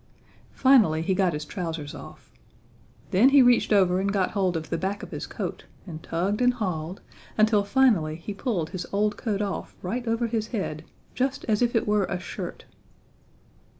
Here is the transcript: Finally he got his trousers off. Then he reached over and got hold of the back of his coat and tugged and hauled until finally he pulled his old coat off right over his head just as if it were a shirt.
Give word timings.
Finally 0.55 1.03
he 1.03 1.13
got 1.13 1.33
his 1.33 1.45
trousers 1.45 1.93
off. 1.93 2.31
Then 3.11 3.29
he 3.29 3.43
reached 3.43 3.71
over 3.71 3.99
and 3.99 4.11
got 4.11 4.31
hold 4.31 4.57
of 4.57 4.71
the 4.71 4.77
back 4.79 5.03
of 5.03 5.11
his 5.11 5.27
coat 5.27 5.65
and 5.85 6.01
tugged 6.01 6.41
and 6.41 6.55
hauled 6.55 7.01
until 7.37 7.63
finally 7.63 8.15
he 8.15 8.33
pulled 8.33 8.71
his 8.71 8.87
old 8.91 9.15
coat 9.15 9.43
off 9.43 9.75
right 9.83 10.07
over 10.07 10.25
his 10.25 10.47
head 10.47 10.83
just 11.13 11.45
as 11.45 11.61
if 11.61 11.75
it 11.75 11.85
were 11.87 12.05
a 12.05 12.19
shirt. 12.19 12.65